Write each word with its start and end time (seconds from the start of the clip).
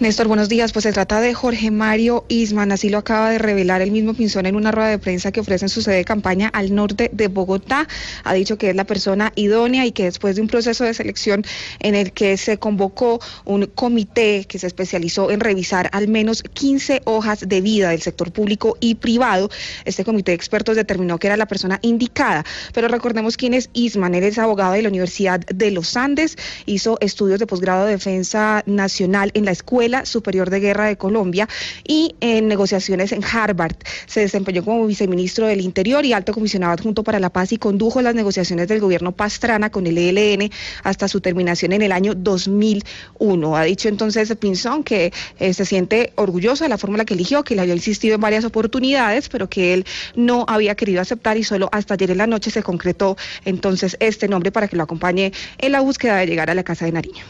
Néstor, 0.00 0.28
buenos 0.28 0.48
días. 0.48 0.72
Pues 0.72 0.84
se 0.84 0.92
trata 0.92 1.20
de 1.20 1.34
Jorge 1.34 1.72
Mario 1.72 2.24
Isman, 2.28 2.70
así 2.70 2.88
lo 2.88 2.98
acaba 2.98 3.30
de 3.30 3.38
revelar 3.38 3.82
el 3.82 3.90
mismo 3.90 4.14
Pinzón 4.14 4.46
en 4.46 4.54
una 4.54 4.70
rueda 4.70 4.90
de 4.90 4.98
prensa 4.98 5.32
que 5.32 5.40
ofrece 5.40 5.64
en 5.64 5.70
su 5.70 5.82
sede 5.82 5.96
de 5.96 6.04
campaña 6.04 6.46
al 6.46 6.72
norte 6.72 7.10
de 7.12 7.26
Bogotá. 7.26 7.88
Ha 8.22 8.32
dicho 8.32 8.58
que 8.58 8.70
es 8.70 8.76
la 8.76 8.84
persona 8.84 9.32
idónea 9.34 9.86
y 9.86 9.90
que 9.90 10.04
después 10.04 10.36
de 10.36 10.42
un 10.42 10.46
proceso 10.46 10.84
de 10.84 10.94
selección 10.94 11.42
en 11.80 11.96
el 11.96 12.12
que 12.12 12.36
se 12.36 12.58
convocó 12.58 13.20
un 13.44 13.66
comité 13.66 14.44
que 14.44 14.60
se 14.60 14.68
especializó 14.68 15.32
en 15.32 15.40
revisar 15.40 15.90
al 15.92 16.06
menos 16.06 16.44
15 16.44 17.02
hojas 17.04 17.48
de 17.48 17.60
vida 17.60 17.90
del 17.90 18.00
sector 18.00 18.30
público 18.30 18.76
y 18.78 18.94
privado, 18.94 19.50
este 19.84 20.04
comité 20.04 20.30
de 20.30 20.36
expertos 20.36 20.76
determinó 20.76 21.18
que 21.18 21.26
era 21.26 21.36
la 21.36 21.46
persona 21.46 21.80
indicada. 21.82 22.44
Pero 22.72 22.86
recordemos 22.86 23.36
quién 23.36 23.52
es 23.52 23.68
Isman. 23.72 24.14
Él 24.14 24.22
es 24.22 24.38
abogado 24.38 24.74
de 24.74 24.82
la 24.82 24.90
Universidad 24.90 25.40
de 25.40 25.72
los 25.72 25.96
Andes, 25.96 26.36
hizo 26.66 26.98
estudios 27.00 27.40
de 27.40 27.48
posgrado 27.48 27.84
de 27.86 27.94
defensa 27.94 28.62
nacional 28.64 29.32
en 29.34 29.44
la 29.44 29.50
Escuela 29.50 29.87
Superior 30.04 30.50
de 30.50 30.60
Guerra 30.60 30.86
de 30.86 30.96
Colombia 30.96 31.48
y 31.86 32.14
en 32.20 32.48
negociaciones 32.48 33.12
en 33.12 33.22
Harvard. 33.24 33.76
Se 34.06 34.20
desempeñó 34.20 34.64
como 34.64 34.86
viceministro 34.86 35.46
del 35.46 35.60
Interior 35.60 36.04
y 36.04 36.12
alto 36.12 36.32
comisionado 36.32 36.72
adjunto 36.72 37.02
para 37.02 37.20
la 37.20 37.30
paz 37.30 37.52
y 37.52 37.58
condujo 37.58 38.02
las 38.02 38.14
negociaciones 38.14 38.68
del 38.68 38.80
gobierno 38.80 39.12
Pastrana 39.12 39.70
con 39.70 39.86
el 39.86 39.98
ELN 39.98 40.50
hasta 40.82 41.08
su 41.08 41.20
terminación 41.20 41.72
en 41.72 41.82
el 41.82 41.92
año 41.92 42.14
2001. 42.14 43.56
Ha 43.56 43.64
dicho 43.64 43.88
entonces 43.88 44.34
Pinzón 44.36 44.84
que 44.84 45.12
eh, 45.38 45.54
se 45.54 45.64
siente 45.64 46.12
orgulloso 46.16 46.64
de 46.64 46.70
la 46.70 46.78
fórmula 46.78 47.04
que 47.04 47.14
eligió, 47.14 47.42
que 47.44 47.54
le 47.54 47.62
había 47.62 47.74
insistido 47.74 48.14
en 48.14 48.20
varias 48.20 48.44
oportunidades, 48.44 49.28
pero 49.28 49.48
que 49.48 49.74
él 49.74 49.84
no 50.14 50.44
había 50.48 50.74
querido 50.74 51.00
aceptar 51.00 51.36
y 51.36 51.44
solo 51.44 51.68
hasta 51.72 51.94
ayer 51.94 52.10
en 52.10 52.18
la 52.18 52.26
noche 52.26 52.50
se 52.50 52.62
concretó 52.62 53.16
entonces 53.44 53.96
este 54.00 54.28
nombre 54.28 54.52
para 54.52 54.68
que 54.68 54.76
lo 54.76 54.82
acompañe 54.82 55.32
en 55.58 55.72
la 55.72 55.80
búsqueda 55.80 56.16
de 56.16 56.26
llegar 56.26 56.50
a 56.50 56.54
la 56.54 56.64
Casa 56.64 56.84
de 56.84 56.92
Nariño. 56.92 57.24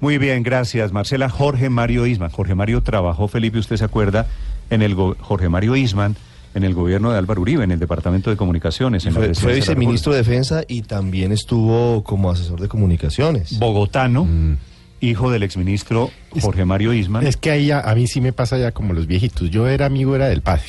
Muy 0.00 0.18
bien, 0.18 0.42
gracias 0.42 0.92
Marcela. 0.92 1.28
Jorge 1.28 1.68
Mario 1.70 2.06
Isman. 2.06 2.30
Jorge 2.30 2.54
Mario 2.54 2.82
trabajó, 2.82 3.28
Felipe, 3.28 3.58
usted 3.58 3.76
se 3.76 3.84
acuerda, 3.84 4.26
en 4.70 4.82
el 4.82 4.94
Jorge 4.94 5.48
Mario 5.48 5.76
Isman 5.76 6.16
en 6.54 6.64
el 6.64 6.74
gobierno 6.74 7.12
de 7.12 7.18
Álvaro 7.18 7.42
Uribe, 7.42 7.64
en 7.64 7.70
el 7.70 7.78
Departamento 7.78 8.30
de 8.30 8.36
Comunicaciones. 8.36 9.06
En 9.06 9.12
fue, 9.12 9.34
fue 9.34 9.54
viceministro 9.54 10.12
de, 10.12 10.18
Defensa 10.18 10.62
y 10.66 10.82
también 10.82 11.32
estuvo 11.32 12.02
como 12.02 12.30
asesor 12.30 12.60
de 12.60 12.68
comunicaciones. 12.68 13.58
Bogotano. 13.58 14.24
Mm. 14.24 14.56
Hijo 15.02 15.30
del 15.30 15.42
exministro 15.44 16.10
Jorge 16.42 16.66
Mario 16.66 16.92
Isman. 16.92 17.26
Es 17.26 17.38
que 17.38 17.50
ahí 17.50 17.70
a, 17.70 17.80
a, 17.80 17.94
mí 17.94 18.06
sí 18.06 18.20
me 18.20 18.34
pasa 18.34 18.58
ya 18.58 18.72
como 18.72 18.92
los 18.92 19.06
viejitos. 19.06 19.48
Yo 19.50 19.66
era 19.66 19.86
amigo, 19.86 20.14
era 20.14 20.28
del 20.28 20.42
padre. 20.42 20.66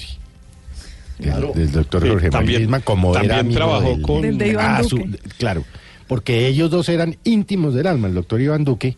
Del, 1.19 1.51
del 1.53 1.71
doctor 1.71 2.07
Jorge 2.07 2.31
Mario 2.31 2.59
Isman, 2.61 2.81
como 2.81 3.11
también 3.11 3.31
era 3.31 3.41
amigo 3.41 3.57
trabajó 3.57 3.89
del, 3.89 4.01
con... 4.01 4.21
Del 4.21 4.37
de 4.37 4.47
Iván 4.47 4.75
Ah, 4.75 4.81
Duque. 4.83 5.19
claro, 5.37 5.65
porque 6.07 6.47
ellos 6.47 6.71
dos 6.71 6.87
eran 6.87 7.17
íntimos 7.25 7.73
del 7.73 7.87
alma, 7.87 8.07
el 8.07 8.13
doctor 8.13 8.39
Iván 8.39 8.63
Duque 8.63 8.95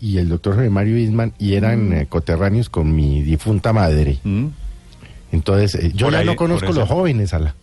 y 0.00 0.18
el 0.18 0.28
doctor 0.28 0.54
Jorge 0.54 0.70
Mario 0.70 0.98
Isman, 0.98 1.32
y 1.38 1.54
eran 1.54 1.92
eh, 1.92 2.06
coterráneos 2.06 2.68
con 2.68 2.94
mi 2.94 3.22
difunta 3.22 3.72
madre. 3.72 4.18
Mm. 4.24 4.46
Entonces, 5.32 5.74
eh, 5.74 5.92
yo 5.94 6.06
Por 6.06 6.12
ya 6.12 6.20
ahí, 6.20 6.26
no 6.26 6.36
conozco 6.36 6.72
los 6.72 6.88
jóvenes, 6.88 7.34
Ala. 7.34 7.54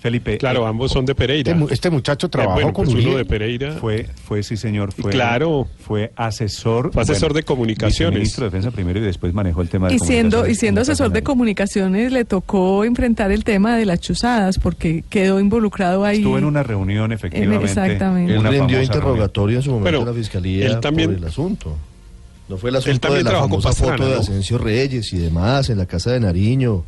Felipe. 0.00 0.38
Claro, 0.38 0.64
eh, 0.64 0.68
ambos 0.68 0.90
son 0.92 1.04
de 1.04 1.14
Pereira. 1.14 1.52
Este, 1.52 1.74
este 1.74 1.90
muchacho 1.90 2.26
Eh, 2.26 2.30
trabajó 2.30 2.54
bueno, 2.54 2.72
con 2.72 2.86
pues 2.86 3.04
uno 3.04 3.16
de 3.16 3.24
Pereira. 3.26 3.72
Fue, 3.72 4.06
fue 4.24 4.42
sí 4.42 4.56
señor, 4.56 4.92
fue, 4.92 5.10
Claro. 5.12 5.68
fue 5.78 6.12
asesor, 6.16 6.90
Fue 6.92 7.02
asesor 7.02 7.34
de 7.34 7.42
comunicaciones. 7.42 8.14
Ministro 8.18 8.44
de 8.44 8.50
Defensa 8.50 8.70
primero 8.70 8.98
y 8.98 9.02
después 9.02 9.34
manejó 9.34 9.60
el 9.62 9.68
tema 9.68 9.88
de 9.88 9.94
Y 9.94 9.98
siendo, 9.98 10.46
y 10.46 10.54
siendo 10.54 10.80
en 10.80 10.82
asesor 10.82 11.10
de 11.12 11.22
comunicaciones 11.22 12.12
le 12.12 12.24
tocó 12.24 12.84
enfrentar 12.84 13.30
el 13.30 13.44
tema 13.44 13.76
de 13.76 13.84
las 13.84 14.00
chuzadas 14.00 14.58
porque 14.58 15.04
quedó 15.10 15.38
involucrado 15.38 16.04
ahí. 16.04 16.18
Estuvo 16.18 16.38
en 16.38 16.44
una 16.46 16.62
reunión, 16.62 17.12
efectivamente. 17.12 17.66
exactamente. 17.66 18.34
Él 18.34 18.42
rindió 18.42 18.82
interrogatorio 18.82 19.58
en 19.58 19.62
su 19.62 19.70
momento 19.72 20.00
en 20.00 20.06
la 20.06 20.14
fiscalía 20.14 20.66
él 20.66 20.80
también- 20.80 21.10
por 21.10 21.18
el 21.18 21.24
asunto. 21.26 21.76
No 22.50 22.56
fue 22.58 22.70
el 22.70 22.76
asunto 22.76 23.14
de 23.14 23.22
la 23.22 23.30
famosa 23.30 23.68
Pastrana, 23.68 23.96
foto 23.96 24.08
de 24.08 24.14
¿no? 24.16 24.20
Asensio 24.20 24.58
Reyes 24.58 25.12
y 25.12 25.18
demás 25.18 25.70
en 25.70 25.78
la 25.78 25.86
casa 25.86 26.10
de 26.10 26.18
Nariño, 26.18 26.84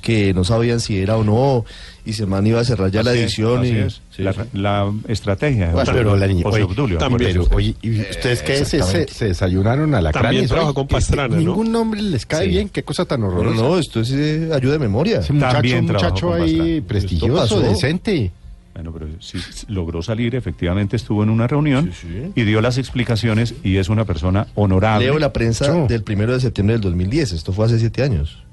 que 0.00 0.32
no 0.32 0.44
sabían 0.44 0.78
si 0.78 0.98
era 1.00 1.16
o 1.16 1.24
no, 1.24 1.64
y 2.04 2.12
se 2.12 2.24
man 2.24 2.46
iba 2.46 2.60
a 2.60 2.64
cerrar 2.64 2.90
ya 2.92 3.02
la 3.02 3.10
Así 3.10 3.20
edición. 3.20 3.64
y, 3.64 3.70
es. 3.70 4.00
Sí, 4.14 4.22
la, 4.22 4.32
sí. 4.32 4.38
la 4.52 4.92
estrategia. 5.08 5.72
Bueno, 5.72 5.90
pero 5.92 6.16
la 6.16 6.26
niña, 6.28 6.44
José 6.44 6.62
oye, 6.62 6.64
Obdulio, 6.72 6.98
también. 6.98 7.32
Pero, 7.32 7.48
oye, 7.52 7.74
¿y 7.82 8.00
ustedes 8.00 8.42
qué 8.42 8.58
se, 8.58 8.64
se, 8.64 8.76
Exactamente. 8.76 9.12
se 9.14 9.24
desayunaron 9.26 9.94
a 9.94 10.00
la 10.00 10.12
También 10.12 10.46
trabajó 10.46 10.74
con 10.74 10.86
Pastrana, 10.86 11.34
¿no? 11.34 11.40
Ningún 11.40 11.72
nombre 11.72 12.00
les 12.00 12.24
cae 12.24 12.44
Sí. 12.44 12.50
bien, 12.50 12.68
qué 12.68 12.84
cosa 12.84 13.06
tan 13.06 13.22
no, 13.22 13.26
horrorosa. 13.26 13.60
no, 13.60 13.78
esto 13.78 14.00
es 14.02 14.12
eh, 14.12 14.50
ayuda 14.54 14.74
de 14.74 14.78
memoria. 14.78 15.18
Ese 15.18 15.32
muchacho, 15.32 15.52
También 15.54 15.78
un 15.80 15.86
trabajó 15.86 16.08
muchacho 16.10 16.34
ahí 16.34 16.80
prestigioso, 16.82 17.60
decente. 17.60 18.30
Bueno, 18.76 18.92
pero 18.92 19.08
sí 19.20 19.38
logró 19.68 20.02
salir, 20.02 20.34
efectivamente 20.34 20.96
estuvo 20.96 21.22
en 21.22 21.30
una 21.30 21.46
reunión 21.46 21.92
Sí, 21.94 22.08
sí. 22.08 22.32
y 22.34 22.44
dio 22.44 22.60
las 22.60 22.76
explicaciones 22.76 23.54
y 23.64 23.78
es 23.78 23.88
una 23.88 24.04
persona 24.04 24.48
honorable. 24.54 25.06
Leo 25.06 25.18
la 25.18 25.32
prensa 25.32 25.66
Yo. 25.66 25.86
del 25.86 26.02
primero 26.02 26.34
de 26.34 26.40
septiembre 26.40 26.74
del 26.74 26.82
2010. 26.82 27.32
Esto 27.32 27.52
fue 27.52 27.64
hace 27.64 27.78
siete 27.78 28.02
años. 28.02 28.44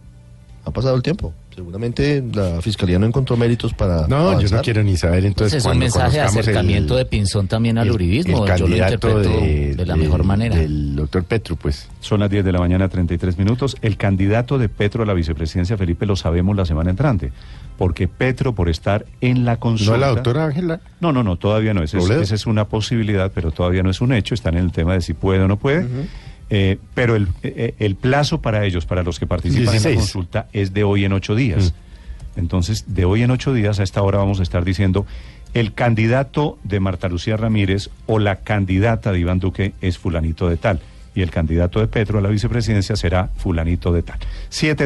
Ha 0.65 0.71
pasado 0.71 0.95
el 0.95 1.01
tiempo. 1.03 1.33
Seguramente 1.53 2.23
la 2.33 2.61
fiscalía 2.61 2.97
no 2.97 3.05
encontró 3.05 3.35
méritos 3.37 3.73
para. 3.73 4.07
No, 4.07 4.39
yo 4.39 4.55
no 4.55 4.61
quiero 4.61 4.81
ni 4.81 4.95
saber 4.97 5.25
entonces 5.25 5.53
Entonces 5.53 5.65
es 5.65 5.71
un 5.71 5.77
mensaje 5.77 6.17
de 6.17 6.21
acercamiento 6.23 6.93
el- 6.97 6.99
de 6.99 7.05
Pinzón 7.05 7.47
también 7.47 7.77
al 7.77 7.87
el- 7.87 7.93
uribismo. 7.93 8.31
el 8.31 8.57
Yo 8.57 8.65
lo 8.67 8.77
candidato 8.77 8.93
interpreto 8.93 9.29
de, 9.41 9.75
de, 9.75 9.85
la 9.85 9.93
de- 9.95 9.99
mejor 9.99 10.23
manera. 10.23 10.55
Del 10.55 10.95
doctor 10.95 11.25
Petro, 11.25 11.55
pues. 11.57 11.89
Son 11.99 12.21
las 12.21 12.29
10 12.29 12.45
de 12.45 12.51
la 12.53 12.59
mañana, 12.59 12.87
33 12.87 13.37
minutos. 13.37 13.75
El 13.81 13.97
candidato 13.97 14.57
de 14.57 14.69
Petro 14.69 15.03
a 15.03 15.05
la 15.05 15.13
vicepresidencia, 15.13 15.77
Felipe, 15.77 16.05
lo 16.05 16.15
sabemos 16.15 16.55
la 16.55 16.65
semana 16.65 16.89
entrante. 16.91 17.33
Porque 17.77 18.07
Petro, 18.07 18.53
por 18.55 18.69
estar 18.69 19.05
en 19.19 19.43
la 19.45 19.57
consulta... 19.57 19.93
¿No 19.93 19.97
la 19.99 20.07
doctora 20.07 20.45
Ángela? 20.45 20.79
No, 21.01 21.11
no, 21.11 21.23
no, 21.23 21.35
todavía 21.35 21.73
no. 21.73 21.83
Esa 21.83 21.97
es, 21.97 22.31
es 22.31 22.45
una 22.45 22.65
posibilidad, 22.69 23.31
pero 23.35 23.51
todavía 23.51 23.83
no 23.83 23.89
es 23.89 23.99
un 23.99 24.13
hecho. 24.13 24.33
Están 24.33 24.55
en 24.57 24.63
el 24.63 24.71
tema 24.71 24.93
de 24.93 25.01
si 25.01 25.13
puede 25.13 25.41
o 25.41 25.47
no 25.47 25.57
puede. 25.57 25.85
Eh, 26.55 26.77
pero 26.93 27.15
el, 27.15 27.29
eh, 27.41 27.73
el 27.79 27.95
plazo 27.95 28.39
para 28.39 28.63
ellos, 28.63 28.85
para 28.85 29.01
los 29.01 29.17
que 29.17 29.25
participan 29.25 29.65
en 29.65 29.71
16. 29.71 29.95
la 29.95 29.99
consulta, 29.99 30.47
es 30.53 30.71
de 30.71 30.83
hoy 30.83 31.03
en 31.03 31.13
ocho 31.13 31.33
días. 31.33 31.73
Entonces, 32.35 32.85
de 32.93 33.05
hoy 33.05 33.23
en 33.23 33.31
ocho 33.31 33.53
días, 33.53 33.79
a 33.79 33.83
esta 33.83 34.03
hora 34.03 34.19
vamos 34.19 34.39
a 34.39 34.43
estar 34.43 34.63
diciendo 34.63 35.07
el 35.55 35.73
candidato 35.73 36.59
de 36.63 36.79
Marta 36.79 37.09
Lucía 37.09 37.37
Ramírez 37.37 37.89
o 38.05 38.19
la 38.19 38.37
candidata 38.37 39.11
de 39.11 39.19
Iván 39.19 39.39
Duque 39.39 39.73
es 39.81 39.97
fulanito 39.97 40.47
de 40.47 40.57
tal. 40.57 40.79
Y 41.15 41.21
el 41.21 41.29
candidato 41.29 41.79
de 41.79 41.87
Petro 41.87 42.19
a 42.19 42.21
la 42.21 42.29
vicepresidencia 42.29 42.95
será 42.95 43.29
fulanito 43.37 43.91
de 43.91 44.01
tal. 44.01 44.17
Siete 44.49 44.81